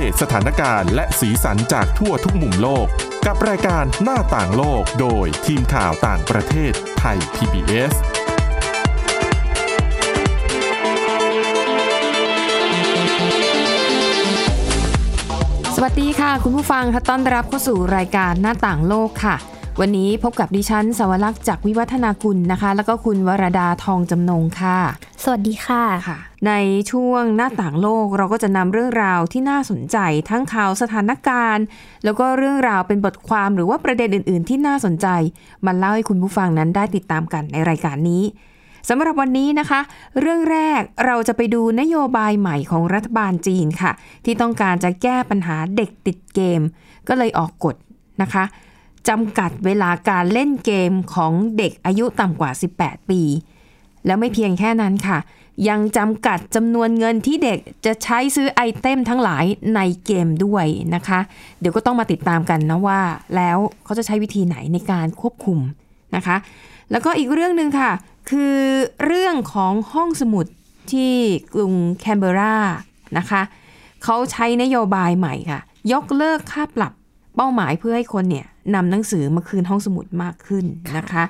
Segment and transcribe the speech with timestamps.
[0.00, 2.86] เดตสถานการณ์และสีสันจากทั่วทุกมุมโลก
[3.26, 7.92] กับรายการหน้าต่างโลกโดยทีมข่าวต่างประเทศไทย PBS
[15.74, 19.36] สวัสดีค่ะ คุณผู้ฟังค่ะต้อนรับเข้าสู่รายการหน้าต่างโลกค่ะ
[19.80, 24.78] วันนี้พบกับดิฉันสวรักษ์จากวิวัฒนาคุณนะคะ แล้วก็คุณวรดาทองจำนงค่ะ
[25.22, 26.52] สวัสดีค่ะค่ะ ใน
[26.90, 29.98] ช่วงหน้าต่างโลกเราก็จะนำเรื่องราวที่น่าสนใจ
[30.30, 31.64] ทั้งข่าวสถานการณ์
[32.04, 35.06] แล้วก็เรื่องราวเป็นบทความหรือว่าประเด็นอื่น ๆ ที่น่าสนใจ
[35.66, 38.22] มาเล่าให้คุณผู้ฟังนั้นได้ติดตามกันในรายการนี้
[38.88, 39.80] สำหรับวันนี้นะคะ
[40.20, 43.92] เรื่องแรกเราจะไปดูนโยบายใหม่ของรัฐบาลจีนค่ะ
[44.24, 46.60] ที่ต้องการจะแก้ปัญหาเด็กติดเกม
[47.08, 47.76] ก็เลยออกกฎ
[48.22, 48.44] นะคะ
[49.08, 53.22] จำกัดเวลาการเล่นเกมของเด็กอายุต่ำกว่า 18 ปี
[54.06, 55.18] แล้วไม่เพียงแค่นั้นค่ะ
[55.68, 59.44] ยังจำกัดจำนวนเงินที่เด็กจะใช้ซื้อไอเทมทั้งหลาย
[59.74, 61.20] ในเกมด้วยนะคะ
[61.60, 63.00] เดี๋ยวก็ต้องมาติดตามกันนะว่า
[63.36, 65.58] แล้วเขาจะใช้วิธีไหนในการควบคุม
[66.16, 66.36] นะคะ
[66.90, 67.90] แล้วก็อีกเรื่องหนึ่งค่ะ
[68.30, 68.56] คือ
[69.04, 70.46] เรื่องของห้องสมุด
[70.92, 71.14] ที่
[71.54, 72.56] กรุงแคนเบรา
[73.18, 73.42] นะคะ
[74.04, 75.60] เขาใช้นโยบายใหม่ค่ะ
[75.92, 76.92] ยกเลิกค่าปรับ
[77.36, 80.64] เป้าหมายเพื่อให้คนเนี่ยนำหนังสือมาคืนห้องสมุดมากขึ้น
[80.96, 81.24] นะคะ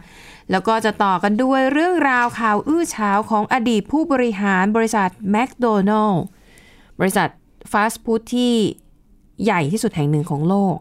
[0.51, 6.25] แล้วก็จะต่อกันด้วยเรื่องราวข่าวอื้อเฉาวของอดีตผู้บริหารบริษัทแมคโดนัลล์
[7.01, 7.29] บริษัท
[7.73, 8.53] ฟาสต์ฟู้ดที่
[9.45, 10.77] ใหญ่ที่สุดแห่งหนึ่งของโลก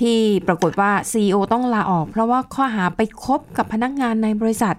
[0.00, 4.76] ที่ปรากฏว่า CEO ต้องลาออก เพราะว่าข้อหาไปคบกับพนักงานในบริษัท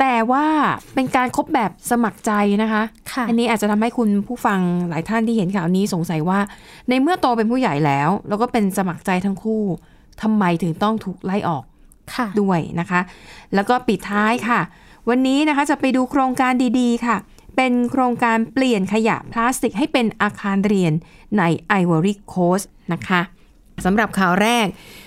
[0.00, 0.46] แต่ว่า
[0.94, 6.40] เป็นการคบแบบสมัครใจนะคะค่ะอันนี้อาจจะทำให้คุณผู้ฟังหลายท่านที่เห็นข่าวนี้สงสัยว่า
[6.88, 9.62] ในเมื่อโตเป็นผู้ใหญ่แล้ว แล้วก็เป็นสมัครใจทั้งคู่
[10.22, 11.71] ทำไมถึงต้องถูกไล่ออกค่ะ
[12.40, 13.00] ด้วยนะคะ
[13.54, 14.60] แล้วก็ปิดท้ายค่ะ
[15.08, 17.16] วันนี้นะคะจะไปดูโครงการดีๆ ค่ะ
[17.56, 20.92] เป็นโครงการเปลี่ยนขยะพลาสติกให้เป็นอาคารเรียน
[21.38, 22.60] ในไอวอรี่โคส
[22.92, 23.20] นะคะ
[23.84, 24.66] สำหรับข่าวแรก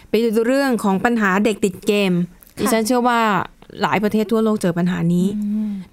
[0.10, 2.14] ไปดูเรื่องของปัญหาเด็กติดเกม
[2.60, 3.22] ดิฉันเชื่อว่า
[3.82, 5.28] หลายประเทศทั่วโลกเจอปัญหานี้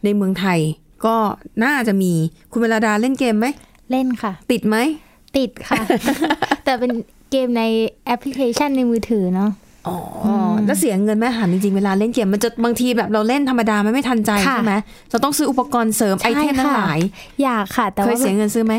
[0.05, 0.59] ในเมืองไทย
[1.07, 1.17] ก็
[1.65, 2.13] น่าจะมี
[2.53, 3.47] คุณเวลาดาเล่นเกมไหม
[3.91, 4.77] เล่นค่ะ ติดไหม
[5.37, 5.83] ติดค่ะ
[6.65, 6.93] แต่เป็น
[7.31, 7.63] เกมใน
[8.07, 9.51] แอปพลิเคชันในมือถือเนาะ
[9.89, 9.97] อ๋อ
[10.67, 14.75] แล้วเสียเงินไหมถามจริงๆ เวลาเล่นเกมมันจะบางทีแบบเราเล่นธรรมดามันไม่ทันใจค่ะใช่ไหม
[15.11, 17.01] เราต้องซื้ออุปกรณ์เสริมไอใช่เทมทั้งค่ะหลาย
[17.43, 18.75] อยากค่ะ แต่เคยว่าเสียเงินซื้อไหม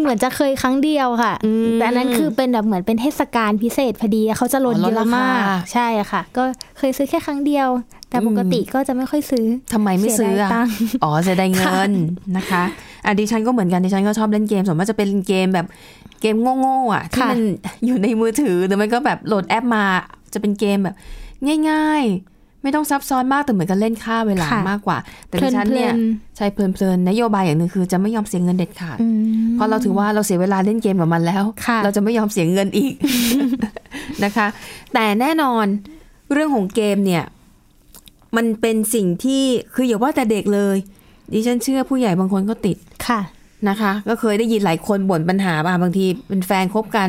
[0.00, 5.36] เหมือนจะเคยครั้งเดียวค่ะอืมแต่อันนั้นคือเป็นแบบเหมือนเป็นเทศกาลพิเศษพอดีเขาจะลดอ๋อลเยดราอะคามมาก
[5.72, 6.42] ใช่ค่ะ ก็
[6.78, 7.68] เคยซื้อแค่ครั้งเดียว
[8.08, 11.92] แต่ปกติก็จะไม่ค่อยซื้อทำไมไม่ซื้อเสียดายอะตังค์อ๋อเสียดายเงิน
[12.36, 12.62] นะคะ
[13.04, 15.66] อะดิฉันก็เหมือนกันดิฉันก็ชอบเล่นเกมส่วนมากจะเป็นเกมแบบ
[16.22, 17.40] เกมโง่ๆอะที่ค่ะมัน
[17.86, 19.84] อยู่ในมือถือหรือไม่ก็แบบโหลดแอปมา
[20.32, 20.96] จะเป็นเกมแบบ
[21.70, 32.94] ง่าย ๆ ไม่ต้องซับซ้อนมากแต่เหมือนกันเล่นค่าเวลาค่ะมากกว่า แต่ดิฉันเนี่ยเพลินใช่เพลินๆนโยบายอย่างหนึ่งคือจะไม่ยอมเสียเงินเด็ดขาดอืมเพราะเราถือว่าเราเสียเวลาเล่นเกมกับมันแล้วค่ะเราจะไม่ยอมเสียเงินอีก
[34.24, 34.46] นะคะ
[34.94, 35.66] แต่แน่นอน
[36.32, 37.24] เรื่องของเกมเนี่ย
[38.36, 39.42] มันเป็นสิ่งที่
[39.74, 40.76] คืออย่าว่าแต่เด็กเลย
[41.32, 43.20] ดิฉันเชื่อผู้ใหญ่บางคนก็ติดค่ะ
[43.68, 47.08] นะคะ ก็เคยได้ยินหลายคนบ่นปัญหาบ้างบางทีเป็นแฟนคบกัน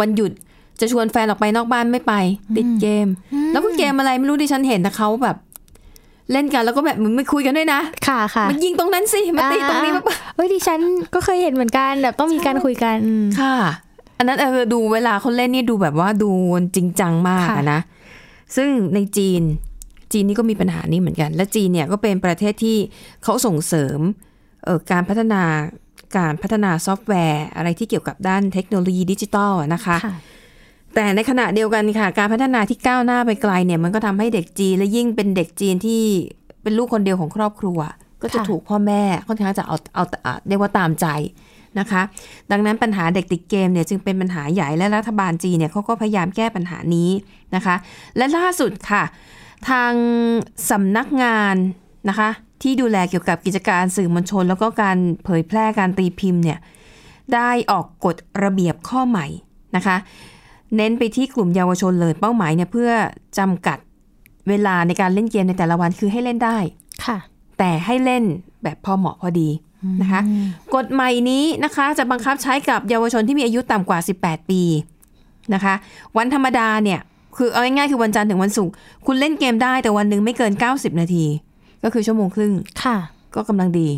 [0.00, 0.32] วันหยุด
[0.80, 2.14] จะชวนแฟนออกไปนอกบ้านไม่ไป
[2.56, 3.06] ติดเกม
[3.52, 5.36] แล้วก็เกมอะไรไม่รู้ดิฉันเห็นแต่เขาแบบ
[6.32, 10.80] เล่นกันแล้วก็แบบเหมันไม่คุยกันด้วยนะ ค่ะค่ะมันยิงตรงนั้นสิมาตีตรงนี้อ่ามาเฮ้ยดิฉัน
[11.14, 13.56] ก็เคยเห็นเหมือนกันแบบต้องมีการคุยกันอืมค่ะ
[14.18, 16.30] อันนั้นเออดูเวลาเขาเล่นนี่ดูแบบว่าดู
[16.76, 17.80] จริงจังมากค่ะอะนะ
[18.56, 19.42] ซึ่งในจีน
[20.12, 22.76] จีนนี่ก็มีปัญหานี้เหมือนกัน และจีนเนี่ยก็เป็นประเทศที่
[23.24, 23.98] เขาส่งเสริม
[24.64, 25.42] เอ่อการพัฒนา
[26.16, 30.14] การพัฒนาซอฟต์แวร์ อะไรที่เกี่ยวกับด้านเทคโนโลยีดิจิทัลอะนะคะค่ะ
[30.94, 36.02] แต่ในขณะเดียวกันค่ะ การพัฒนาที่ก้าวหน้าไปไกลเนี่ยมันก็ทำให้เด็กจีนและยิ่งเป็นเด็กจีนที่
[36.62, 37.78] เป็นลูกคนเดียวของครอบครัว
[38.22, 41.06] ก็จะค่ะถูกพ่อแม่ค่อนข้างจะเอาเอาเอาเรียกว่าตามใจ
[41.78, 42.02] นะคะ
[42.50, 47.10] ดังนั้นปัญหาเด็กติดเกมเนี่ยจึงเป็นปัญหาใหญ่และรัฐบาลจีนเนี่ยเขาก็พยายามแก้ปัญหานี้
[47.54, 47.74] นะคะ
[48.16, 49.02] และล่าสุดค่ะ
[49.68, 49.92] ทาง
[50.70, 51.56] สำนักงาน
[52.08, 52.28] นะคะ
[52.62, 56.58] ที่ดูแลเกี่ยวกับกิจการสื่อมวลชน แล้วก็การเผยแพร่การตีพิมพ์เนี่ย
[57.34, 59.26] ได้ออกกฎระเบียบข้อใหม่
[59.76, 59.96] นะคะ
[60.76, 62.90] เน้นไปที่กลุ่มเยาวชนเลยเป้าหมายเนี่ยเพื่อ
[63.38, 63.78] จำกัด
[64.48, 66.58] เวลาในการเล่นเกมในแต่ละวันคือให้เล่นได้
[67.04, 67.18] ค่ะ
[67.58, 68.24] แต่ให้เล่น
[68.62, 69.48] แบบพอเหมาะพอดี
[70.02, 70.20] นะคะ
[70.74, 74.62] กฎใหม่นี้นะคะจะบังคับใช้กับเยาวชนที่มีอายุต่ำกว่า 18 ปี
[75.54, 75.74] นะคะ
[76.16, 77.00] วันธรรมดาเนี่ย
[77.36, 78.72] คือเอาง่ายๆคือวันจันทร์ถึงวันศุกร์
[79.06, 81.24] คุณเล่นเกมได้แต่วันหนึ่งไม่เกิน 90 นาที
[81.84, 82.52] ก็คือชั่วโมงครึ่ง
[82.84, 82.96] ค่ะ
[83.34, 83.88] ก็กำลังดี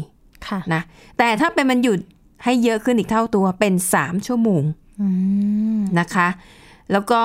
[0.48, 0.82] ค่ะนะ
[1.18, 1.98] แต่ถ้าเป็นมันหยุด
[2.44, 4.62] ให้เยอะขึ้นอีกเท่าตัวเป็น3ชั่วโมง
[5.00, 5.08] อื
[5.78, 6.28] มนะคะ
[6.92, 7.22] แล้วก็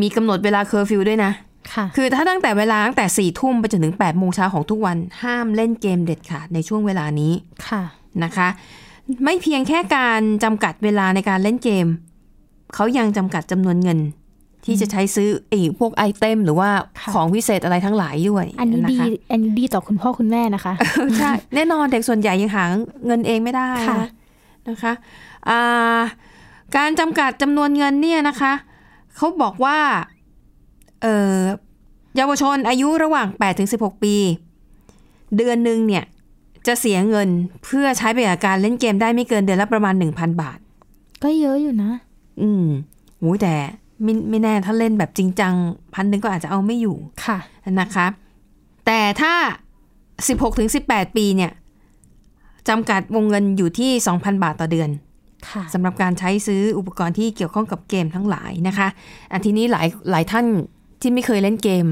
[0.00, 1.32] มีกำหนดเวลาเคอร์ฟิวด้วยนะ
[1.74, 7.32] ค่ะ คือถ้าตั้งแต่เวลาตั้งแต่สี่ทุ่มไปจนถึงแปดโมงเช้าของทุกวัน ห้ามเล่นเกมเด็ดขาดในช่วงเวลานี้
[7.68, 7.82] ค่ะ
[8.24, 8.48] นะคะ
[9.24, 11.86] ไม่เพียงแค่การจำกัดเวลาในการเล่นเกม
[12.74, 13.98] เขายังจำกัดจำนวนเงิน
[14.64, 16.70] ที่จะใช้ซื้อไอ้พวกไอเทมหรือว่า
[17.00, 20.74] ค่ะของพิเศษอะไรทั้งหลายด้วย อันนี้ดีค่ะอันนี้ดีต่อคุณพ่อคุณแม่นะคะ
[21.18, 22.64] ใช่แน่นอนเด็กส่วนใหญ่ยังหา
[23.06, 24.08] เงินเองไม่ได้ค่ะนะ
[24.68, 24.92] นะคะ
[25.48, 26.00] อ่า
[26.76, 28.52] การจำกัดจำนวนเงินเนี่ยนะคะ
[29.16, 29.78] เขาบอกว่า
[31.02, 31.40] เอ่อ
[32.16, 34.14] เยาวชนอายุระหว่าง 8 ถึง 16 ปี
[35.36, 36.04] เดือนหนึ่งเนี่ย
[36.66, 37.28] จะเสียเงิน
[37.64, 40.58] เพื่อใช้ไปกับการเล่นเกมได้ไม่เกินเดือนละประมาณ 1,000 บาท
[41.22, 41.90] ก็เยอะอยู่นะ
[42.42, 42.64] อืม
[43.18, 43.54] โอ้ยแต่
[44.04, 45.54] ไม่ไม่แน่ถ้าเล่นแบบจริงจัง
[45.94, 47.38] พันหนึ่งก็อาจจะเอาไม่อยู่ค่ะ
[47.80, 48.06] นะคะ
[48.86, 49.34] แต่ถ้า
[49.96, 51.52] 16ถึง18 ปีเนี่ย
[52.68, 54.90] จำกัดวงเงินอยู่ที่ 2,000 บาทต่อเดือน
[55.48, 58.88] ค่ะสำหรับการใช้ซื้ออุปกรณ์ที่เกี่ยวข้องกับเกมทั้งหลายนะคะ
[59.32, 60.46] อันทีนี้หลายหลายท่าน
[61.00, 61.86] ที่ไม่เคยเล่นเกม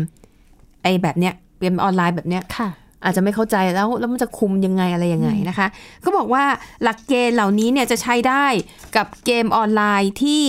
[0.83, 2.69] ไอ้แบบเนี้ยเกมออนไลน์แบบเนี้ยค่ะ
[3.05, 5.67] อาจจะไม่เข้าใจแล้วแล้วมันจะคุมยังไงอะไรยังไงนะคะ
[6.01, 6.45] เขาบอกว่า
[6.83, 8.47] หลักเกณฑ์เหล่านี้เนี่ยจะใช้ได้
[8.97, 10.43] กับเกมออนไลน์ที่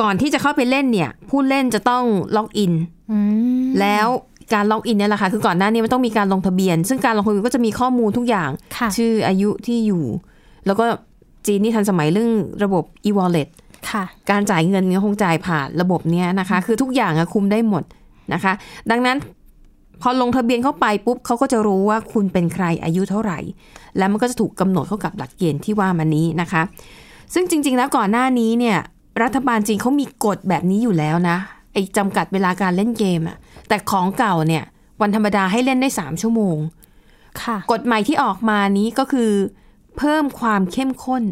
[0.00, 2.04] ก่อนที่จะเข้าไปเล่นเนี่ย ผู้เล่นจะต้อง
[2.36, 2.72] ล็อกอิน
[3.10, 3.18] อื
[3.64, 4.08] มแล้ว
[4.54, 10.04] การล็อกอินเนี่ยแหละค่ะคือก่อนหน้านี้มันต้องมีการลงทะเบียน ซึ่งการลงทะเบียนก็จะมีข้อมูลทุกอย่างค่ะชื่ออายุที่อยู่
[10.66, 10.84] แล้วก็
[11.46, 12.32] จีนนี่ทันสมัยเรื่อง
[12.64, 13.48] ระบบ e-wallet
[13.90, 17.82] ค่ะการจ่ายเงินก็คงจ่ายผ่านระบบเนี้ยนะคะ คือทุกอย่างอะคุมได้หมด
[18.34, 18.52] นะคะ
[18.90, 19.16] ดังนั้น
[20.02, 23.38] พอลงทะเบียนเข้าไปปุ๊บเขาก็จะรู้ว่าคุณเป็นใครอายุเท่าไหร่
[23.98, 26.62] แล้วมันก็จะถูกกำหนดเข้ากับหลักเกณฑ์ที่ว่ามานี้นะคะ
[27.34, 28.78] ซึ่งจริง ๆ แล้วก่อนหน้านี้เนี่ย
[29.22, 31.36] รัฐบาลจีนเขามีกฎแบบนี้อยู่แล้วนะ
[31.72, 33.36] ไอ้จำกัดเวลาการเล่นเกมอะ
[33.68, 34.64] แต่ของเก่าเนี่ย
[35.00, 36.56] วันธรรมดาให้เล่นได้3ชั่วโมง
[37.42, 39.30] ค่ะ กฎใหม่ที่ออกมานี้ก็คือ
[39.98, 41.22] เพิ่มความเข้มข้น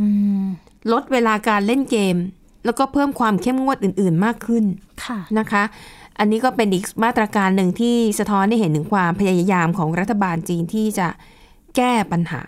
[0.00, 0.06] อื
[0.42, 0.46] ม
[0.92, 2.16] ลดเวลาการเล่นเกม
[2.64, 4.64] แล้วก็เพิ่มความเข้มงวดอื่น ๆ มากขึ้น
[5.04, 5.62] ค่ะนะคะ
[6.18, 11.08] อันนี้ก็เป็นอีกมาตรการหนึ่งที่สะท้อนให้เห็นถึงความพยายามของรัฐบาลจีนที่จะ
[11.76, 12.42] แก้ปัญหา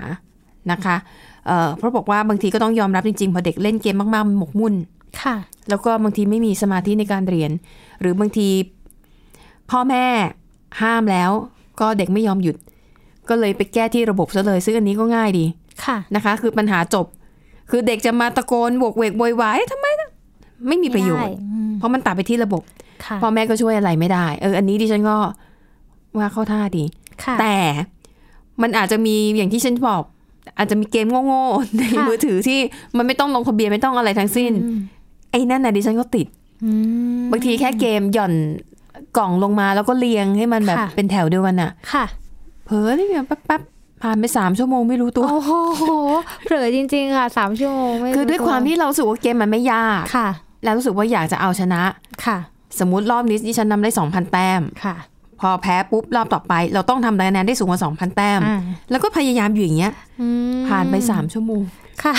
[0.71, 0.97] นะคะ
[1.47, 4.75] เอ่อเพราะบอกว่าบางทีก็ต้องยอมรับจริงๆ พอเด็กเล่นเกมมากๆมันหมกมุ่น
[5.23, 5.37] ค่ะ
[5.69, 7.51] แล้วก็บางทีไม่มีสมาธิในการเรียน
[8.01, 8.49] หรือบางที
[9.71, 10.05] พ่อแม่
[10.83, 11.31] ห้ามแล้ว
[11.81, 12.57] ก็เด็กไม่ยอมหยุด
[13.29, 15.45] ก็เลยไปแก้ที่ระบบซะเลยซึ่งอันนี้ก็ง่ายดี
[15.85, 17.07] ค่ะนะคะ คือปัญหาจบ
[17.71, 20.11] คือเด็กจะมาตะโกนบวกเวกโวยวายเอ๊ะทำไมนะ
[20.69, 22.63] ไม่มีประโยชน์ไม่ได้อืมเพราะมันตัดไปที่ระบบ
[23.05, 25.17] ค่ะพ่อแม่ก็ช่วยอะไรไม่ได้ เออ อันนี้ดิฉันก็
[26.19, 26.85] ว่าเข้าท่าดี
[27.25, 27.57] ค่ะแต่
[28.63, 30.03] มันอาจจะมีอย่างที่ฉันบอก
[30.57, 32.59] อาจจะมีเกมโง่ๆในค่ะมือถือที่
[32.97, 34.79] มันไม่ต้องลงทะเบียนไม่ต้องอะไรทั้งสิ้นอืม
[35.31, 36.27] ไอ้นั่นน่ะดิฉันก็ติด
[36.65, 36.71] อื
[37.21, 38.33] มบางทีแค่เกมหย่อน
[39.17, 42.05] กล่องลงมาแล้วก็เรียงให้มันแบบค่ะเป็นแถวเดียวกันน่ะ ค่ะ
[42.65, 45.53] เผลอนี่แบบแป๊บๆผ่านไปสามชั่วโมงไม่รู้ตัว โอ้โห
[46.45, 50.29] เผลอจริง ๆ ค่ะสามชั่วโมงไม่คือด้วยรู้ความที่เรารู้สึกว่าเกมมันไม่ยากค่ะ
[50.65, 51.83] แล้วรู้สึกว่าอยากจะเอาชนะ
[52.25, 52.39] ค่ะ
[52.81, 54.97] สมมติรอบนี้ดิฉันนำได้2,000แต้มค่ะ
[55.41, 61.63] พอแพ้ปุ๊บรอบต่อไป เราต้องทำคะแนนได้สูงกว่า2,000แต้มอ่าแล้วก็พยายามอยู่อย่างเงี้ยอืมผ่านไป3ชั่วโมง
[62.03, 62.15] ค่ะ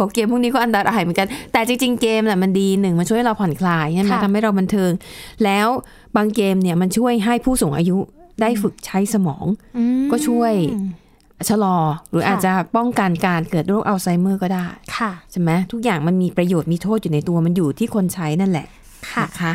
[0.00, 4.90] บอกเกมพวกนี้ก็อันตรายเหมือนกัน แต่จริง ๆ เกมน่ะมันดีหนึ่งมันช่วยให้เราผ่อนคลายใช่ไหมค่ะทำให้เราบันเทิง
[5.44, 5.68] แล้ว
[6.16, 7.98] บางเกมเนี่ยมันช่วยให้ผู้สูงอายุ
[8.40, 9.46] ได้ฝึกใช้สมอง
[9.76, 10.52] อืมก็ช่วย
[11.48, 11.76] ชะลอ
[12.10, 14.66] หรือค่ะอาจจะป้องกันการเกิดโรคอัลไซเมอร์ก็ได้
[14.96, 18.66] ค่ะใช่ไหมทุกอย่างมันมีประโยชน์มีโทษอยู่ในตัวมันอยู่ที่คนใช้นั่นแหละ
[19.10, 19.52] ค่ะนะคะ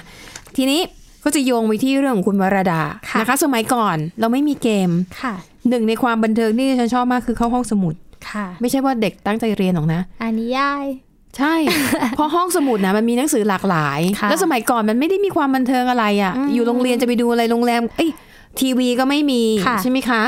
[0.55, 0.81] ทีนี้
[1.23, 4.89] ก็จะโยงไปที่เรื่องของคุณวรดาค่ะนะคะ สมัยก่อนเราไม่มีเกม
[5.21, 5.33] ค่ะ
[5.69, 7.95] หนึ่งในความบันเทิงที่ฉันชอบมากคือเข้าห้องสมุด
[8.29, 10.85] ค่ะ ไม่ใช่ว่าเด็กตั้งใจเรียนหรอกนะอันนี้ยาย
[11.37, 11.55] ใช่
[12.15, 18.11] เพราะห้องสมุดนะมันมีหนังสือหลากหลายค่ะแล้วสมัยก่อนมันไม่ได้มีความบันเทิงอะไรอะ่ะอืมอยู่โรงเรียนจะไปดูอะไรโรงแรม เอ้ย
[18.59, 20.21] ทีวีก็ไม่มีค่ะใช่ไหมคะ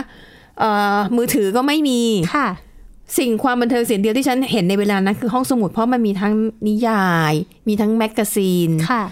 [0.59, 2.01] เอ่อมือถือก็ไม่มี
[2.35, 2.47] ค่ะ
[3.17, 6.33] สิ่งความบันเทิงสิ่งเดียวที่ฉันเห็นในเวลานั้นคือห้องสมุดเพราะมันมีทั้ง
[6.67, 7.33] นิยาย
[7.67, 9.03] มีทั้งแมกกาซีนค่ะ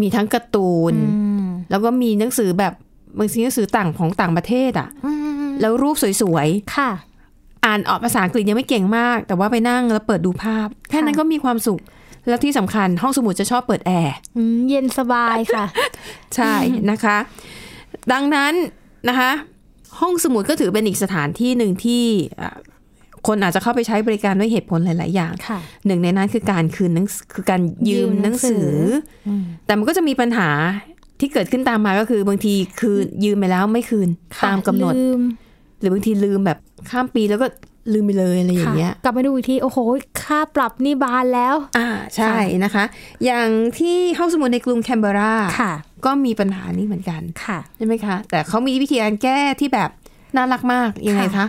[0.00, 2.72] มีทั้งการ์ตูนอืมแล้วก็มีหนังสือแบบ
[3.18, 5.12] บางทีหนังสือต่างของต่างประเทศอะค่ะอื
[5.48, 11.80] มแล้วรูปสวยค่ะๆอ่านออกภาษาอังกฤษยังไม่เก่งมาก แต่ว่าไปนั่งแล้วเปิดดูภาพ แค่นั้นก็มีความสุข
[12.28, 15.64] แล้วที่สำคัญห้องสมุดจะชอบเปิดแอร์อืมเย็นสบายค่ะ
[16.36, 16.54] ใช่
[16.90, 17.16] นะคะ
[18.12, 18.52] ดังนั้น
[19.08, 19.30] นะคะ
[20.00, 22.04] ห้องสมุดก็ถือเป็นอีกสถานที่หนึ่งที่
[22.40, 22.56] อะ
[23.26, 28.72] คนอาจจะเข้าไปใช้บริการด้วยเหตุผลหลาย ๆ อย่างค่ะหนึ่งในนั้นคือการคืนหนังสือคือการยืมยืมหหนันังงสืสือ
[29.28, 30.48] ออแต่มันก็จะมีปัญหา
[31.20, 35.20] ที่เกิดขึ้นตามมาก็คือบางทีคืนยืมไปแล้วไม่คืนค่ะตามกำหนดลืม
[35.78, 36.58] หรือบางทีลืมแบบ
[36.90, 37.46] ข้ามปีแล้วก็
[37.92, 39.78] ลืมไปเลยอะไรอย่างเงี้ยค่ะกลับมาดูอีกที โอ้โห
[40.22, 42.84] ค่าปรับนี่บานแล้ว อ่าใช่นะคะ
[43.24, 43.48] อย่าง
[43.78, 45.72] ที่ห้องสมุดในกรุงแคนเบราค่ะ
[46.04, 49.90] ก็มีปัญหานี้เหมือนกันค่ะใช่ไหมคะ แต่เขามีวิธีการแก้ที่แบบ
[50.36, 51.46] น่ารักมากยังไงคะ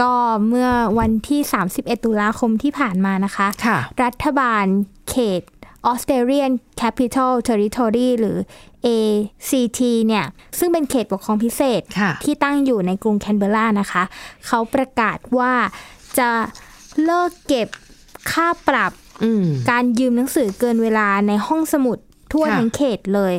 [0.00, 0.12] ก็
[0.48, 1.40] เมื่อวันที่
[1.72, 4.64] 31 ตุลาคมที่ผ่านมานะคะค่ะรัฐบาล
[5.10, 5.42] เขต
[5.90, 8.36] Australian Capital Territory หรือ
[8.86, 10.24] ACT เนี่ย
[10.58, 14.02] ซึ่งเป็นเขตปกครองพิเศษค่ะที่ตั้งอยู่ในกรุงแคนเบอร์รานะคะ
[14.46, 15.52] เขาประกาศว่า
[16.18, 16.30] จะ
[17.04, 17.68] เลิกเก็บ
[18.30, 18.92] ค่าปรับ
[19.24, 21.98] อืมการยืมหนังสือเกินเวลาในห้องสมุด
[22.32, 23.34] ทั่วค่ะทั้งเขตเลย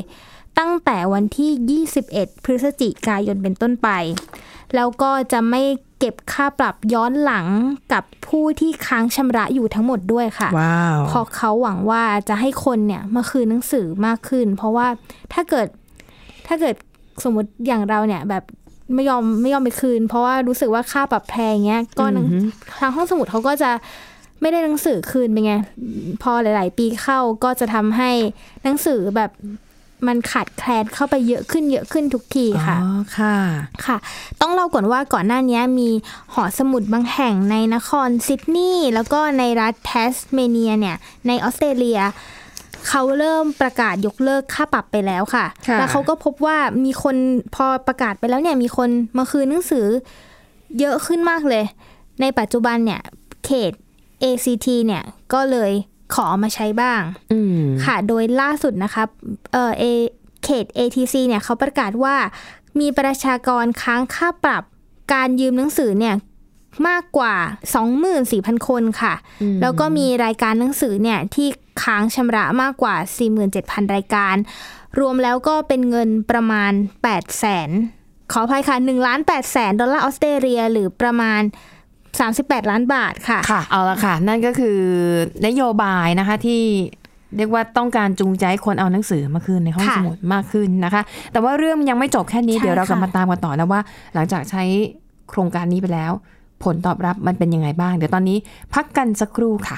[0.59, 3.89] ตั้งแต่วันที่ 21 พฤศจิกายนเป็นต้นไป
[4.75, 5.63] แล้วก็จะไม่
[5.99, 7.47] เก็บค่าปรับย้อนหลัง
[7.93, 14.87] กับผู้ที่ค้างชำระอยู่ทั้งหมดด้วยค่ะว้าวเพราะเขาหวังว่าจะให้คนเนี่ยมาคืนหนังสือมากขึ้น เพราะว่า
[15.33, 15.67] ถ้าเกิด
[16.47, 16.75] ถ้าเกิด
[17.23, 18.43] สมมติอย่างเราเนี่ยแบบ
[18.93, 22.43] ไม่ยอมไม่ยอมไปคืน เพราะว่ารู้สึกว่าค่าปรับแพงเงี้ยก็หนังอือหือ
[22.79, 23.71] ทางห้องสมุดเขาก็จะ
[24.41, 25.53] ไม่ได้หนังสือคืนไปไง
[26.23, 28.11] พอหลาย ๆ ปีเข้าก็จะทำให้
[28.63, 29.31] หนังสือแบบ
[30.07, 33.35] มันขาดแคลนเข้าไปเยอะขึ้นเยอะขึ้นทุกทีค่ะ อ๋อ ค่ะ
[33.85, 33.97] ค่ะ
[34.41, 35.89] ต้องเล่าก่อนว่าก่อนหน้านี้มี
[36.33, 40.95] หอสมุดบางแห่งในนครซิดนีย์แล้วก็ในรัฐแทสมาเนียเนี่ย
[41.27, 41.99] ในออสเตรเลีย
[42.87, 47.15] เขาเริ่มประกาศยกเลิกค่าปรับไปแล้วค่ะค่ะแล้วเขาก็พบว่ามีคน
[47.55, 49.87] พอประกาศไปแล้วเนี่ย มีคนมาคืนหนังสือ
[50.79, 51.63] เยอะขึ้นมากเลย
[52.21, 53.01] ในปัจจุบันเนี่ย
[53.45, 53.71] เขต
[54.23, 55.71] ACT เนี่ยก็เลย
[56.13, 59.03] ขอเอามาใช้บ้างอืมค่ะ โดยล่าสุดนะคะ
[59.53, 59.83] เออเอ
[60.43, 62.15] เขต ATC เนี่ยเขาประกาศว่า
[62.79, 64.63] มีประชากรค้างค่าปรับ
[65.13, 66.15] การยืมหนังสือเนี่ย
[66.89, 67.35] มากกว่า
[68.01, 69.13] 24,000 คนค่ะ
[69.61, 71.47] แล้วก็มีรายการหนังสือเนี่ยที่
[71.83, 72.95] ค้างชำระมากกว่า
[73.45, 74.35] 47,000 รายการ
[74.99, 76.71] รวมแล้วก็เป็นเงินประมาณ
[77.05, 77.69] 8แสน
[78.31, 81.41] ขออภัยค่ะ1ล้าน8แสนดอลลาร์ออสเตรเลียหรือประมาณ
[82.25, 84.79] 38 ล้านบาทค่ะ ค่ะ เอาละค่ะ นั่นก็คือ
[85.47, 86.61] นโยบายนะคะที่
[87.37, 93.81] เรียกว่าต้องการจูงใจให้คนเอาหนังสือมาคืนในห้องค่ะสมุดมากขึ้นนะคะ แต่ว่าเรื่องมันยังไม่จบแค่นี้ใช่เดี๋ยวเรากลับค่ะมาตามกันต่อนะว่า
[94.13, 94.63] หลังจากใช้
[95.29, 96.11] โครงการนี้ไปแล้ว
[96.63, 98.37] ผลตอบรับมันเป็นยังไงบ้าง เดี๋ยวตอนนี้
[98.73, 99.77] พักกันสักครู่ค่ะ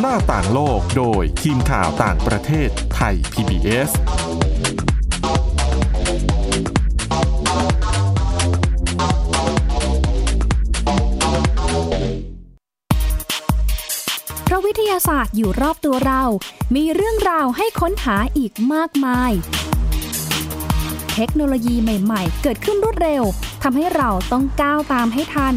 [0.00, 3.90] หน้าต่างโลกโดยทีมข่าวต่างประเทศไทย PBS
[15.08, 16.22] ศาสตร์อยู่รอบตัวเรา
[16.76, 19.32] มีเรื่องราวให้ค้นหาอีกมากมาย
[21.14, 23.22] เทคโนโลยีใหม่ๆ เกิดขึ้นรวดเร็ว
[23.62, 25.54] ทำให้เราต้องก้าวตามให้ทัน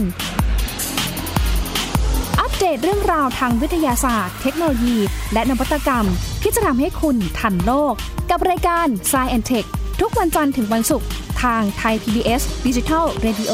[2.39, 4.97] อัปเดตเรื่องราวทางวิทยาศาสตร์ เทคโนโลยี
[5.33, 6.05] และนวัตกรรม
[6.41, 7.93] ที่จะทำให้คุณทันโลก
[8.29, 9.67] กับรายการ s c i e n t e c h
[10.01, 11.07] ทุกวันจันทร์ถึงวันศุกร์
[11.43, 13.53] ทางไทย PBS Digital Radio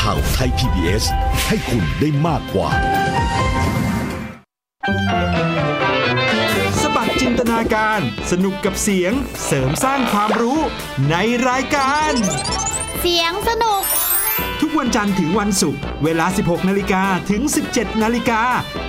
[0.00, 1.04] ข่าวไทย PBS
[1.48, 2.68] ให้คุณได้มากกว่า
[6.80, 9.12] สบัดจินตนาการ สนุกกับเสียง
[9.46, 10.60] เสริมสร้างความรู้
[11.10, 11.16] ใน
[11.48, 12.12] รายการ
[13.00, 13.82] เสียงสนุก
[14.60, 18.42] ทุกวันจันทร์ถึงวันศุกร์ เวลา 16 นาฬิกาถึง 17 นาฬิกา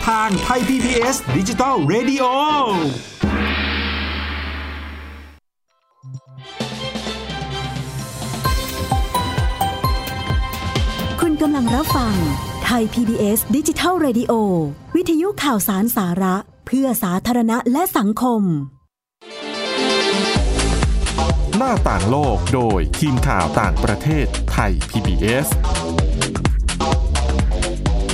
[0.08, 2.26] ทางไทย PBS ดิจิตอล Radio
[11.48, 12.16] กำลังรับฟัง
[12.66, 14.34] ไทย PBS ดิจิทัล Radio
[14.96, 16.36] วิทยุข่าวสารสาระ
[16.68, 18.42] เพื่อสาธารณะและสังคม
[21.58, 25.48] หน้าต่างโลกโดยทีมข่าวต่างประเทศไทย PBS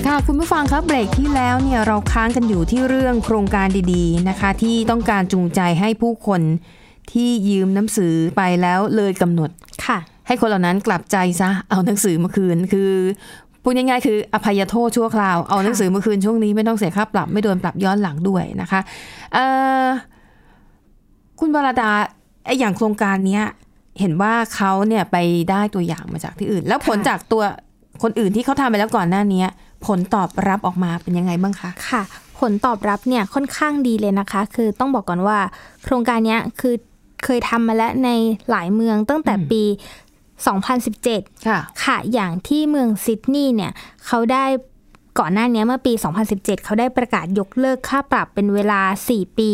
[0.06, 6.42] ค่ะคุณผู้ฟังครับเบรกที่แล้วเนี่ยเราค้างกันอยู่ที่เรื่องโครงการดีๆนะคะ ที่ต้องการจูงใจให้ผู้คน
[7.12, 9.50] ที่ยืมหนังสือไปแล้วเลยกำหนด
[9.88, 12.92] ค่ะ ให้คนเหล่านั้นกลับใจซะ เอาหนังสือมาคืน คือ
[13.64, 18.80] พูดง่ายๆคืออภัยโทษชั่วคราว เอาหนังสือมาคืนช่วงนี้ไม่ต้องเสียค่าปรับไม่โดนปรับย้อนหลังด้วยนะคะ
[19.34, 19.46] เอ่
[19.84, 19.86] อ
[21.40, 21.92] คุณบรดา
[22.46, 23.46] ไออย่างโครงการเนี้ย
[24.00, 25.18] เห็นว่าเขาเนี่ยไป
[25.50, 27.44] ได้ตัวอย่างมาจากที่อื่น แล้วผลค่ะจากตัว
[28.04, 29.44] คนอื่นที่เขาทำไปแล้วก่อนหน้านี้
[29.86, 32.02] ผลตอบรับออกมาเป็นยังไงบ้างคะค่ะ
[32.40, 35.38] ผลตอบรับเนี่ยค่อนข้างดีเลยนะคะ คือต้องบอกก่อนว่า
[35.84, 36.76] โครงการเนี้ยคือ
[37.26, 38.10] เคยทำมาแล้วใน
[38.50, 39.64] หลายเมืองตั้งแต่ปี
[40.40, 43.72] 2017 ค่ะค่ะ อย่างที่เมืองซิดนีย์เนี่ย
[44.06, 44.46] เขาได้
[45.20, 45.94] ก่อนหน้านี้เมื่อปี
[46.30, 49.52] 2017 เขาได้ประกาศยกเลิกค่าปรับเป็นเวลา 4 ปี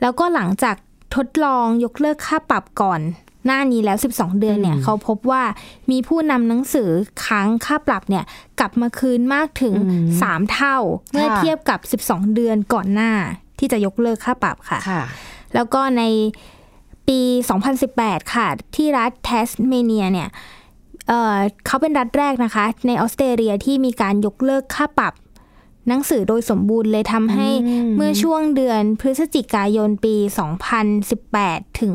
[0.00, 0.76] แล้วก็หลังจาก
[1.14, 3.00] ทดลองยกเลิกค่าปรับก่อน
[3.46, 5.42] หน้านี้แล้ว 12 เดือนเนี่ยอืมเขาพบว่า
[5.90, 6.90] มีผู้นำหนังสือ
[7.24, 8.24] ค้างค่าปรับเนี่ย
[8.58, 10.76] กลับมาคืนมากถึงอืม3เท่า
[11.12, 13.12] เมื่อค่ะเทียบกับ 12 เดือนก่อนหน้า
[13.58, 15.02] ที่จะยกเลิกค่าปรับค่ะค่ะ
[15.54, 16.02] แล้วก็ใน
[17.08, 17.20] ปี
[17.76, 20.28] 2018 ค่ะ ที่รัฐแทสมาเนียเนี่ย
[21.08, 25.14] เอ่อเขาเป็นรัฐแรกนะคะ ในออสเตรเลียที่มีการยกเลิกค่าปรับ
[25.88, 30.14] หนังสือโดยสมบูรณ์เลยทำให้อืมเมื่อช่วงเดือนพฤศจิกายนปี
[30.98, 31.94] 2018 ถึง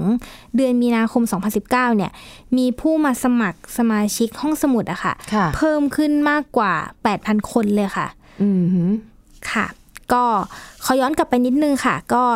[0.55, 1.23] เดือนมีนาคม
[1.55, 2.11] 2019 เนี่ย
[2.57, 6.73] มีผู้มาสมัครสมาชิกห้องสมุดอะค่ะค่ะเพิ่มขึ้นมากกว่า
[7.11, 8.07] 8,000 คนเลยค่ะ
[8.41, 8.89] อืมหือ
[9.51, 9.65] ค่ะ
[10.13, 10.23] ก็
[10.85, 12.35] ขอย้อนกลับไปนิดนึงค่ะ ก็เอ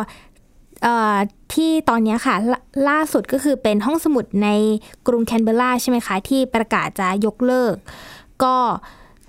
[1.54, 2.52] ที่ตอนเนี้ยค่ะล
[2.88, 4.48] ล่าสุดก็คือเป็นห้องสมุดใน
[5.06, 7.74] กรุงแคนเบอร์ราใช่ไหมคะที่ประกาศจะยกเลิก
[8.42, 8.56] ก็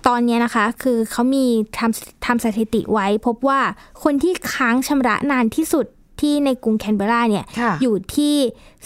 [0.06, 1.44] ตอนเนี้ยนะคะคือเขามี
[1.78, 3.60] ทำทำสถิติไว้ พบว่า
[4.02, 5.86] คนที่ค้างชำระนานที่สุด
[6.20, 8.34] ที่ในกรุงแคนเบอร์ราเนี่ยค่ะอยู่ที่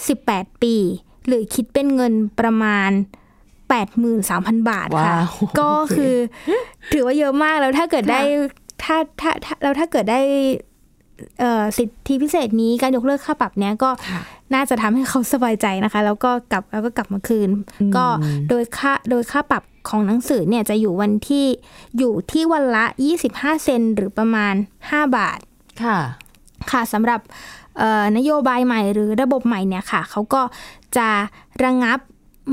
[0.07, 0.75] 18 ปี
[1.27, 2.91] หรือคิดเป็นเงินประมาณ
[3.79, 6.15] 83,000 บาทค่ะว้าวก็คือ
[6.93, 8.21] ถือว่าเยอะมากแล้วถ้าเกิดได้
[8.83, 10.68] ถ้าถ้าถ้าแล้วถ้าเกิดได้เอ่อ
[11.77, 14.21] สิทธิพิเศษนี้การยกเลิกค่าปรับเนี้ยก็ค่ะ
[14.53, 17.49] น่าจะทำให้เขาสบายใจนะคะ แล้วก็กลับแล้วก็กลับมาคืน
[17.97, 18.05] ก็
[18.49, 21.45] โดยค่าโดยค่าปรับของหนังสือเนี่ยจะอยู่วันที่
[21.97, 22.85] อยู่ที่วันละ
[23.25, 24.53] 25 เซนต์หรือประมาณ
[24.85, 25.39] 5 บาท
[25.83, 25.97] ค่ะ
[26.71, 27.19] ค่ะสำหรับ
[27.77, 30.41] เอ่อนโยบายใหม่หรือระบบใหม่เนี่ยค่ะเขาก็
[30.97, 31.09] จะ
[31.63, 31.99] ระงับ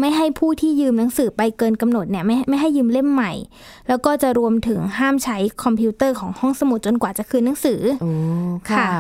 [0.00, 3.32] ไม่ให้ผู้ที่ยืมหนังสือไปเกินกำหนดเนี่ยไม่ไม่ให้ยืมเล่มใหม่
[3.88, 8.10] แล้วก็จะรวมถึงห้ามใช้คอมพิวเตอร์ของห้องสมุดจนกว่าจะคืนหนังสือโอ้
[8.70, 8.90] ค่ะค่ะ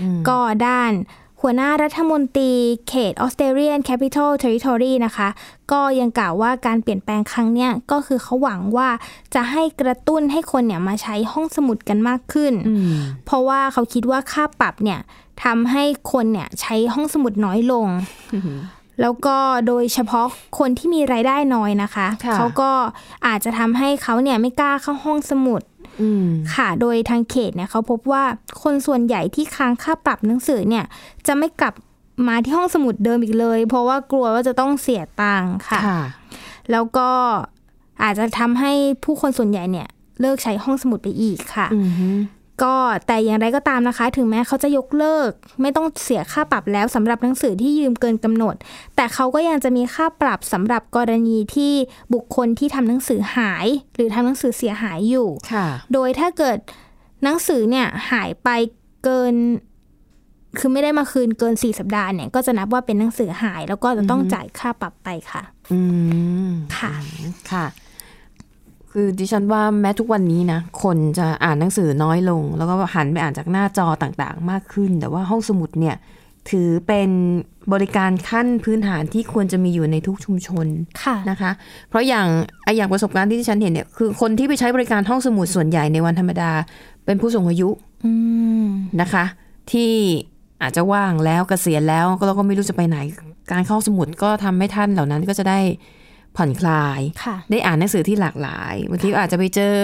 [0.00, 0.92] อืมก็ด้าน
[1.44, 2.52] หัวหน้ารัฐมนตรี
[2.88, 5.28] เขตออสเตรเลียนแคปิตอลเทอริทอรีนะคะ
[5.72, 8.88] ก็ยังกล่าวว่าการเปลี่ยนแปลงครั้งเนี้ยก็คือเขาหวังว่า
[9.34, 12.94] จะให้กระตุ้นให้คนเนี่ยมาใช้ห้องสมุดกันมากขึ้นอืม
[13.26, 15.00] เพราะว่าเขาคิดว่าค่าปรับเนี่ย
[15.44, 17.86] ทำให้คนเนี่ยใช้ห้องสมุดน้อยลง
[19.00, 20.26] แล้วก็โดยเฉพาะ
[20.58, 22.70] คนที่มีรายได้น้อยนะคะค่ะเขาก็
[23.26, 25.62] อาจจะทำให้เขาเนี่ยไม่กล้าเข้าห้องสมุด
[26.02, 28.24] อืมค่ะ โดยทางเขตเนี่ยเขาพบว่า
[28.62, 30.84] คนส่วนใหญ่ที่ค้างค่าปรับหนังสือเนี่ย
[31.26, 31.74] จะไม่กลับ
[32.28, 36.00] มาที่ห้องสมุดเดิมอีกเลย เพราะว่ากลัวว่าจะต้องเสียตังค์ค่ะค่ะ
[36.70, 37.08] แล้วก็
[38.02, 38.72] อาจจะทำให้
[39.04, 39.88] ผู้คนส่วนใหญ่เนี่ย
[40.20, 42.18] เลิกใช้ห้องสมุดไปอีกค่ะอืมหือ
[42.62, 42.74] ก็
[43.06, 45.30] แต่อย่างไรก็ตามนะคะ ถึงแม้เขาจะยกเลิก
[45.62, 48.54] ไม่ต้องเสียค่าปรับแล้วสำหรับหนังสือที่ยืมเกินกำหนด
[48.96, 51.72] แต่เขาก็ยังจะมีค่าปรับสำหรับกรณีที่
[52.14, 56.58] บุคคลที่ทำหนังสือหาย หรือทำหนังสือเสียหายอยู่ค่ะโดยถ้าเกิด
[57.22, 58.48] หนังสือเนี่ยหายไป
[59.04, 59.34] เกิน
[60.58, 65.42] คือไม่ได้มาคืนเกินสี่สัปดาห์เนี่ย ก็จะนับว่าเป็นหนังสือหาย แล้วก็จะต้องจ่ายค่าปรับไปค่ะ
[65.72, 65.80] อื
[66.48, 66.92] มค่ะ
[67.52, 67.66] ค่ะ
[68.92, 75.96] คือดิฉันว่าแม้ทุกวันนี้นะ คนจะอ่านหนังสือน้อยลง แล้วก็หันไปอ่านจากหน้าจอต่างๆ มากขึ้น แต่ว่าห้องสมุดเนี่ย
[76.50, 77.10] ถือเป็น
[77.72, 80.66] บริการขั้นพื้นฐานที่ควรจะมีอยู่ในทุกชุมชน
[81.02, 81.50] ค่ะนะคะ
[81.88, 82.26] เพราะอย่าง
[82.64, 86.50] ไอะอย่างประสบการณ์ที่ดิฉันเห็นเนี่ยคือคนที่ไปใช้บริการห้องสมุดส่วนใหญ่ในวันธรรมดา
[87.04, 87.68] เป็นผู้สูงอายุ
[88.04, 88.12] อื
[88.64, 88.66] ม
[89.00, 89.24] นะคะ
[89.72, 89.92] ที่
[90.62, 92.98] อาจจะว่างแล้วเกษียณแล้วก็เราก็ไม่รู้จะไปไหน
[93.52, 95.58] การเข้าสมุดก็ทำให้ท่านเหล่านั้นก็จะได้
[96.36, 99.74] ผ่อนคลายค่ะได้อ่านหนังสือที่หลากหลายบางทีอาจจะไปเจอ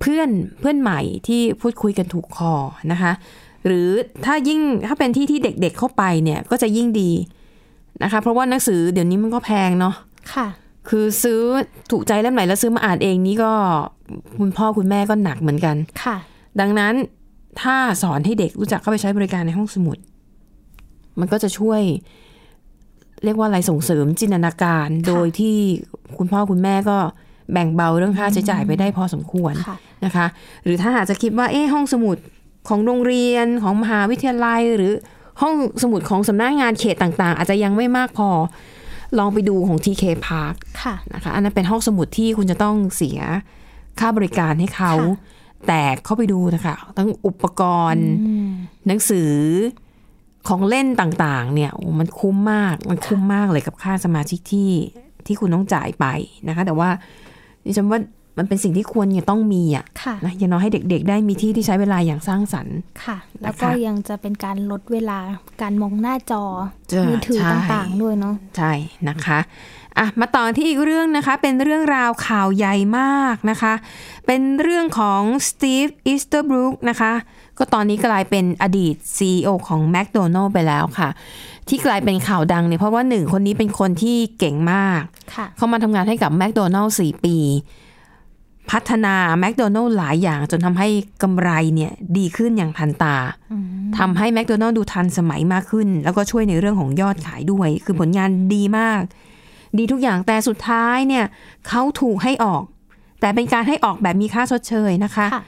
[0.00, 0.28] เพื่อน
[0.60, 2.54] เพื่อนใหม่ที่พูดคุยกันถูกคอ
[2.92, 3.12] นะคะ
[3.66, 3.88] หรือ
[4.24, 7.10] ถ้ายิ่งถ้าเป็นที่ที่เด็กๆเข้าไปเนี่ยก็จะยิ่งดี
[8.02, 9.94] นะคะ เพราะว่าหนังสือเดี๋ยวนี้มันก็แพงเนาะ
[10.34, 10.46] ค่ะ
[10.88, 11.40] คือซื้อ
[11.90, 13.52] ถูกใจเล่มไหนแล้วซื้อมาอ่านเองนี่ก็
[14.40, 16.16] คุณพ่อคุณแม่ก็หนักเหมือนกันค่ะ
[16.60, 16.94] ดังนั้น
[17.60, 19.98] ถ้าสอนให้เด็กรู้จักเข้าไปใช้บริการในห้องสมุด
[21.20, 21.80] มันก็จะช่วย
[23.24, 25.56] เรียกว่าอะไรส่งเสริมจินตนาการ โดยที่
[26.18, 26.98] คุณพ่อคุณแม่ก็
[27.52, 30.26] แบ่งเบาเรื่องค่าใช้จ่ายไปได้พอสมควรค่ะนะคะ
[30.64, 32.16] หรือถ้าหากจะคิดว่าเอ๊ะห้องสมุด
[32.68, 34.92] ของโรงเรียนของมหาวิทยาลัย หรือ
[35.42, 38.30] ห้องสมุดของสำนักงานเขตต่าง ๆ อาจจะยังไม่มากพอ
[39.18, 43.20] ลองไปดูของ TK Park ค่ะนะคะอันนั้นเป็นห้องสมุดที่คุณจะต้องเสีย
[44.00, 45.36] ค่าบริการให้เขาค่ะ
[45.68, 48.08] แต่เข้าไปดูนะคะทั้งอุปกรณ์
[48.86, 49.30] หนังสือ
[50.48, 54.70] ของเล่นต่างๆ เนี่ยมันคุ้มมากมันคุ้มมากเลยกับค่าสมาชิกที่
[55.26, 56.06] ที่คุณต้องจ่ายไป
[56.48, 56.90] นะคะ แต่ว่า
[57.64, 58.00] ดิฉันว่า
[58.38, 65.18] มันเป็นสิ่งที่ควรจะต้องมีอะค่ะนะอย่างน้อยให้เด็ก ๆ ได้มีที่ที่ใช้เวลาอย่างสร้างสรรค์ค่ะ แล้วก็นะคะยังจะเป็นการลดเวลา
[65.62, 66.44] การมองหน้าจอ
[66.90, 68.72] เจอมือถือใช่ต่างๆด้วยเนาะใช่
[69.08, 69.38] นะคะ
[69.98, 73.72] อะมาต่อที่อีกเรื่องนะคะ เป็นเรื่องราวข่าวใหญ่มากนะคะ
[74.26, 77.12] เป็นเรื่องของสตีฟอีสเตอร์บรูคนะคะ
[77.58, 81.08] ก็ตอนนี้กลายเป็นอดีต CEO ของ McDonald ไปแล้วค่ะ
[81.68, 85.02] ที่กลายเป็นข่าวดังเนี่ยเพราะว่าหนึ่งคนนี้เป็นคนที่เก่งมาก
[85.34, 87.36] ค่ะเขามาทำงานให้กับ McDonald 4 ปี
[88.70, 90.88] พัฒนา McDonald หลายอย่างจนทำให้
[91.22, 93.16] กำไรเนี่ยดีขึ้นอย่างทันตา
[93.98, 99.00] ทำให้แมคโดนัลด์ดูทันสมัยมากขึ้น แล้วก็ช่วยในเรื่องของยอดขายด้วย คือผลงานดีมาก
[99.78, 101.24] ดีทุกอย่างแต่สุดท้ายเนี่ย
[101.68, 102.62] เขาถูกให้ออก
[103.20, 105.42] แต่เป็นการให้ออกแบบมีค่าชดเชยนะคะค่ะ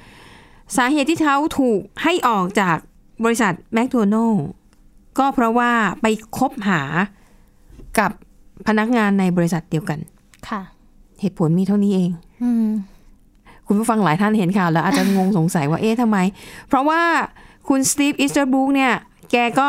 [0.76, 2.76] สาเหตุที่เขาถูกให้ออกจาก
[3.24, 4.46] บริษัทแมคโดนัลด์
[5.18, 5.70] ก็เพราะว่า
[6.02, 6.06] ไป
[6.36, 6.82] คบหา
[7.98, 8.10] กับ
[8.66, 9.98] พนักงานในบริษัทเดียวกัน
[10.48, 10.60] ค่ะ
[11.20, 12.10] เหตุผลมีเท่านี้เอง
[12.42, 12.68] อืม
[13.72, 16.18] คุณผู้ฟังหลายท่านเห็นข่าวแล้วอาจจะงงสงสัยว่าเอ๊ะทำไม
[16.68, 17.02] เพราะว่า
[17.68, 18.92] คุณสตีฟอีสเตอร์บรูคเนี่ย
[19.32, 19.68] แกก็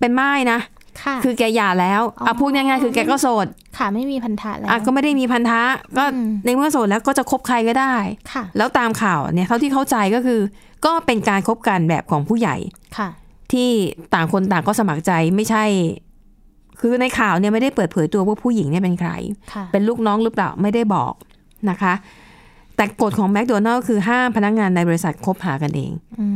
[0.00, 0.58] เป็นไม้นะ
[1.02, 3.46] ค่ะ คือแกหย่าแล้วอะพูดง่ายๆคือแกก็โสด
[3.78, 5.62] ค่ะไม่มีพันธะแล้วอะก็ไม่ได้มีพันธะ
[5.98, 7.94] ก็อืม ในเมื่อโสดแล้วก็จะคบใครก็ได้
[8.32, 10.40] ค่ะ แล้วตามข่าวเนี่ยเท่าที่เข้าใจก็คือ
[10.86, 12.56] ก็เป็นการคบกันแบบของผู้ใหญ่
[12.98, 13.08] ค่ะ
[13.52, 13.70] ที่
[14.14, 15.64] ต่างคนต่างก็สมัครใจไม่ใช่
[16.80, 19.10] คือในข่าวเนี่ยไม่ได้เปิดเผยตัวว่าผู้หญิงเนี่ยเป็นใคร
[19.52, 21.14] ค่ะ เป็นลูกน้องหรือเปล่าไม่ได้บอก
[21.70, 21.94] นะคะ
[22.82, 26.26] แต่กฎของแมคโดนัลล์คือห้ามพนักงานในบริษัทคบหากันเองอื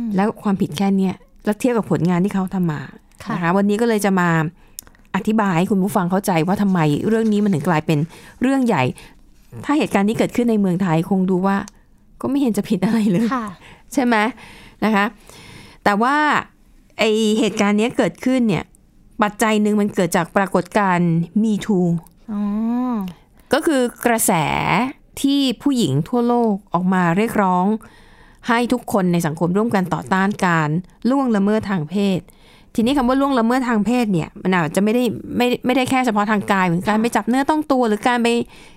[0.00, 2.80] มแล้วความผิดแค่เนี้ยแล้วเทียบกับผลงานที่เขาทำมา
[3.24, 4.28] ค่ะนะคะวันนี้ก็เลยจะมา
[5.14, 7.98] อธิบายให้คุณผู้ฟังเข้าใจว่าทำไมเรื่องนี้มันถึงกลายเป็น
[8.42, 8.82] เรื่องใหญ่
[9.64, 11.56] ถ้าเหตุการณ์นี้เกิดขึ้นในเมืองไทยคงดูว่า
[12.20, 13.46] ก็ไม่เห็นจะผิดอะไรเลยค่ะ
[13.92, 14.16] ใช่ไหม
[14.84, 15.04] นะคะ
[15.84, 16.16] แต่ว่า
[16.98, 17.04] ไอ
[17.38, 18.64] เหตุการณ์เนี้ยเกิดขึ้นเนี่ย
[19.22, 21.10] ปัจจัยหนึ่งมันเกิดจากปรากฏการณ์
[21.42, 21.88] Me Too
[22.32, 22.42] อ๋อ
[23.52, 24.32] ก็คือกระแส
[25.22, 27.66] ที่ผู้หญิงทั่วโลกออกมาเรียกร้อง
[28.48, 30.68] ให้ทุกคนในสังคมร่วมกันต่อต้านการ
[31.10, 32.20] ล่วงละเมิดทางเพศ
[32.74, 35.04] ทีนี้คำว่าล่วงละเมิดทางเพศเนี่ยมันอาจจะไม่ได้
[35.36, 38.28] ไม่ไม่ได้แค่เฉพาะทางกายเหมือนการไปจับเนื้อต้องตัว หรือการไป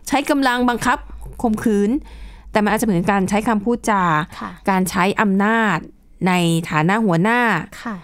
[0.07, 0.97] ใช้กำลังบังคับ
[1.41, 1.89] ข่มขืน
[2.51, 4.03] แต่มันอาจจะเหมือนการใช้คำพูดจา
[4.39, 5.77] ค่ะการใช้อำนาจ
[6.27, 6.33] ใน
[6.69, 7.41] ฐานะหัวหน้า
[7.83, 7.95] ค่ะ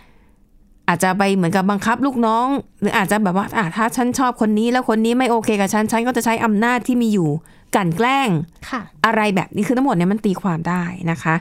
[0.88, 2.48] อาจจะไปเหมือนกับบังคับลูกน้อง
[2.82, 7.30] หรืออาจจะแบบว่าอะถ้าฉันชอบคนนี้แล้วคนนี้ไม่โอเคกับฉันฉันก็จะใช้อำนาจที่มีอยู่
[7.76, 8.30] กลั่นแกล้ง
[8.70, 11.36] ค่ะอะไรแบบนี้คือทั้งหมดเนี่ยมันตีความได้นะคะ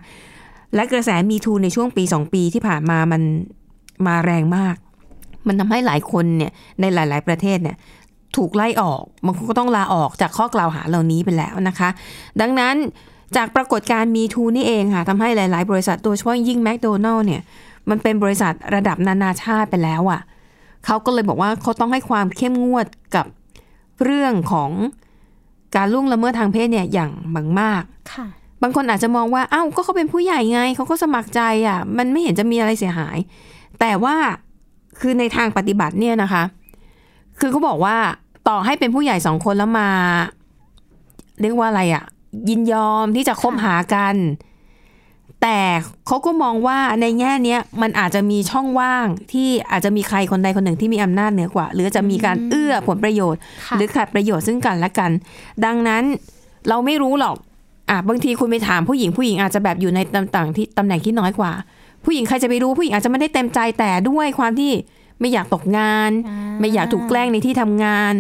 [0.75, 3.23] และกระแสมีทูในช่วงปีสองปีที่ผ่านมามัน
[4.07, 4.77] มาแรงมาก
[5.47, 7.77] มันทำให้หลายคนเนี่ยในหลาย ๆ ประเทศเนี่ย
[8.37, 11.89] ถูกไล่ออกบางคนก็ต้องลาออกจากข้อกล่าวหาเหล่านี้ไปแล้วนะคะ
[12.41, 12.75] ดังนั้น
[13.37, 17.43] จากปรากฏการณ์มีทูนี่เองค่ะทำให้หลาย ๆ บริษัทโดยเฉพาะยิ่งแมคโดนัลล์เนี่ย
[17.91, 20.21] มันเป็นบริษัทระดับนานาชาติไปแล้วอะ่ะ
[20.87, 23.27] เขาก็เลยบอกว่าเขาต้องให้ความเข้มงวดกับ
[24.05, 24.71] เรื่องของ
[25.77, 27.11] การล่วงละเมิดทางเพศเนี่ยอย่าง
[27.61, 28.27] มากๆค่ะ
[28.63, 33.17] บางคนอาจจะมองว่าเอ้าก็เขาเป็นผู้ใหญ่ไงเขาก็สมัครใจอะ มันไม่เห็นจะมีอะไรเสียหาย
[33.81, 34.17] แต่ว่า
[35.01, 36.43] คือในทางปฏิบัติเนี่ยนะคะ
[37.39, 37.97] คือเขาบอกว่า
[38.49, 39.89] ต่อให้เป็นผู้ใหญ่สองคนแล้วมา
[41.41, 42.05] เรียกว่าอะไรอะ
[42.49, 44.15] ยินยอมที่จะคบหากัน
[45.45, 45.61] แต่
[46.07, 55.11] เขาก็มองว่าในแง่เนี้ยมันอาจจะมีช่องว่างที่อาจจะมีใครคนใดคนหนึ่งที่มีอำนาจเหนือกว่า หรือจะมีการเอื้อผลประโยชน์ค่ะหรือขัดประโยชน์ซึ่งกันและกัน
[55.65, 56.03] ดังนั้น
[56.69, 57.37] เราไม่รู้หรอก
[57.91, 61.53] อะบางทีคุณไปถามผู้หญิงผู้หญิงอาจจะแบบอยู่ในตำแหน่งที่ตำแหน่งที่น้อยกว่า
[62.05, 64.73] ผู้หญิงใครจะไปรู้ผู้หญิงอาจจะไม่ได้เต็มใจแต่ด้วยความที่
[65.21, 68.13] ไม่อยากตกงานอ่าไม่อยากถูกแกล้งในที่ทำงาน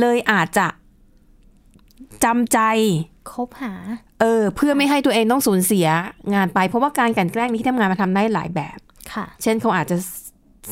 [0.00, 0.66] เลยอาจจะ
[2.24, 2.58] จำใจ
[3.30, 3.72] คบหา
[4.20, 5.88] เออ เพื่อไม่ให้ตัวเองต้องสูญเสีย
[6.34, 8.78] งานไป เพราะว่าการกลันแกล้งในที่ทำงานมันทำได้หลายแบบ
[9.12, 9.96] ค่ะ เช่นเขาอาจจะ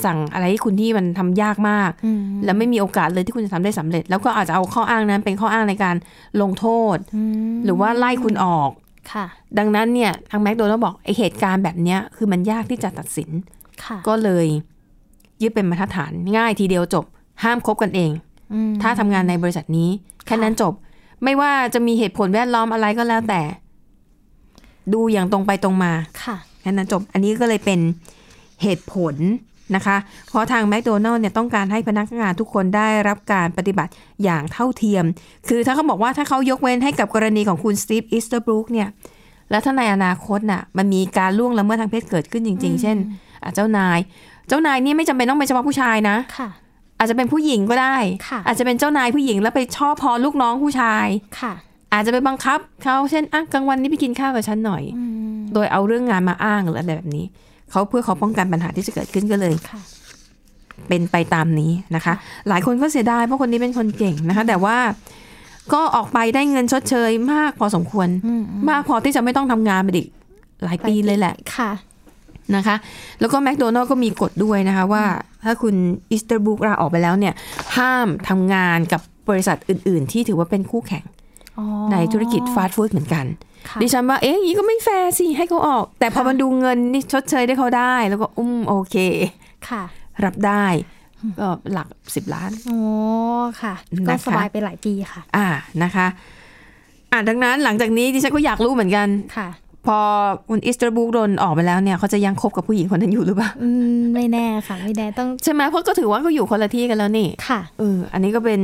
[0.05, 5.97] สั่งอะไรให้คุณที่มันทำยากมากอืมแล้วไม่มีโอกาสเลยที่คุณจะทำได้สำเร็จ แล้วก็อาจจะเอาข้ออ้างนั้นเป็นข้ออ้างในการ
[6.43, 8.71] ลงโทษอืมหรือว่าไล่คุณออก
[9.13, 9.27] ค่ะ
[9.59, 13.31] ดังนั้นเนี่ยทางแมคโดนัลด์บอกไอเหตุการณ์แบบเนี้ยคือมันยากที่จะตัดสิน
[13.85, 14.47] ค่ะก็เลย
[15.43, 17.05] ยึดเป็นมาตรฐานง่ายทีเดียวจบ
[17.43, 18.11] ห้ามคบกันเอง
[18.53, 19.89] อืมถ้าทำงานในบริษัทนี้
[20.27, 20.73] แค่นั้นจบ
[21.25, 23.43] ไม่ว่าจะมีเหตุผลแวดล้อมอะไรก็แล้วแต่
[24.93, 25.93] ดูอย่างตรงไปตรงมา
[26.25, 27.81] ค่ะแค่นั้นจบ อันนี้ก็เลยเป็น
[28.63, 29.15] เหตุผล
[29.77, 29.97] นะคะ
[30.29, 33.93] เพราะทางแมคโดนัลด์เนี่ยต้องการให้พนักงานทุกคนได้รับการปฏิบัติ
[34.25, 35.05] อย่างเท่าเทียม
[35.49, 38.89] คือถ้าเขาบอกว่าถ้าเขายกเว้นให้กับกรณีของคุณสตีฟอีสเตอร์บรูคเนี่ย
[39.51, 42.97] แล้วถ้าในอนาคตน่ะ มันมีการล่วงละเมิดทางเพศเกิดขึ้นจริง ๆ เช่น
[43.43, 43.99] อะเจ้านาย
[44.49, 46.51] เจ้านายนี่ไม่จำเป็นต้องเป็นเฉพาะผู้ชายนะ ค่ะ
[47.01, 47.97] อาจจะเป็นผู้หญิงก็ได้
[48.29, 51.07] ค่ะอาจจะเป็นเจ้านายผู้หญิงแล้วไปชอบพอลูกน้องผู้ชาย
[51.41, 51.53] ค่ะ
[51.93, 55.05] อาจจะไปบังคับเขาเช่นอะกลางวันนี้ไปกินข้าวกับฉันหน่อยอื
[55.37, 57.25] มโดยเอาเรื่องงานมาอ้างหรืออะไรแบบนี้
[57.71, 59.81] เขาเพื่อเขาป้องกันปัญหาที่จะเกิดขึ้นก็เลยค่ะ
[60.89, 62.15] เป็นไปตามนี้นะคะ
[62.49, 64.77] หลายคนก็เสียดายเพราะคนนี้เป็นคนเก่งนะคะ แต่ว่า
[65.73, 70.09] ก็ออกไปได้เงินชดเชยมากพอสมควรอืมมากพอที่จะไม่ต้องทำงานไปอีก
[70.65, 71.71] หลายปีเลยแหละค่ะ
[72.57, 72.77] นะคะ
[73.21, 75.05] แล้วก็แมคโดนัลด์ก็มีกฎด้วยนะคะว่า
[75.45, 75.75] ถ้าคุณ
[76.11, 77.35] อีสเตอร์บรูคลาออกไปแล้วเนี่ย
[77.77, 81.05] ห้ามทำงานกับบริษัทอื่น ๆ ที่ถือว่าเป็นคู่แข่ง
[81.59, 83.25] อ๋อในธุรกิจฟาสต์ฟู้ดเหมือนกัน
[83.69, 88.97] ค่ะดิฉันว่า เอ๊ะอย่างนี้ก็ไม่แฟร์สิ ให้เขาออก แต่พอค่ะมันดูเงินนี่ชดเชยได้เขาได้ แล้วก็อื้มโอเค
[89.69, 89.83] ค่ะ
[90.25, 90.65] รับได้
[91.41, 92.79] ก็หลักสิบล้าน โอ้
[93.63, 95.47] ค่ะนะคะก็สบายไปหลายปีค่ะ อ่า
[95.83, 96.07] นะคะ
[97.13, 99.49] อ่าดังนั้นหลังจากนี้ดิฉันก็อยากรู้เหมือนกัน ค่ะ
[99.87, 99.99] พอ
[100.49, 108.61] คุณอีสเตอร์บรูคโดนออกไปแล้วเนี่ยเขาจะยังคบกับผู้หญิงคนนั้นอยู่หรือเปล่าอืมไม่แน่ค่ะ ไม่แน่ต้องใช่ไหมเพราะก็ถือว่าเขาอยู่คนละที่กันแล้วนี่ค่ะเอออันนี้ก็เป็น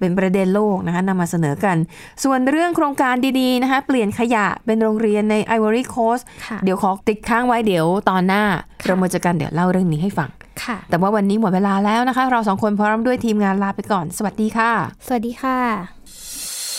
[0.00, 1.76] เป็นประเด็นโลกนะคะนำมาเสนอกัน
[2.24, 8.42] ส่วนเรื่องโครงการดีๆนะคะเปลี่ยนขยะเป็นโรงเรียนในไอวอรี่โคสต์ค่ะเดี๋ยวขอติดค้างไว้เดี๋ยวตอนหน้า
[8.80, 10.30] ค่ะเรามาเจอกันเดี๋ยวเล่าเรื่องนี้ให้ฟัง
[10.64, 14.70] ค่ะแต่ว่าวันนี้หมดเวลาแล้วนะคะ เราสองคนพร้อมด้วยทีมงานลาไปก่อน สวัสดีค่ะ
[15.06, 15.95] สวัสดีค่ะ